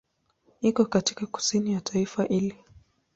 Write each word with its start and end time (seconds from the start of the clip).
Iko 0.61 0.85
katika 0.85 1.25
kusini 1.25 1.73
ya 1.73 1.81
taifa 1.81 2.23
hili. 2.23 2.55